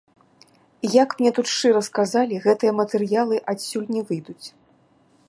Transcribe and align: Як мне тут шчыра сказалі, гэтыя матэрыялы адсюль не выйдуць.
Як 1.03 1.09
мне 1.19 1.31
тут 1.39 1.51
шчыра 1.51 1.81
сказалі, 1.89 2.41
гэтыя 2.45 2.71
матэрыялы 2.81 3.35
адсюль 3.55 3.87
не 3.99 4.07
выйдуць. 4.09 4.47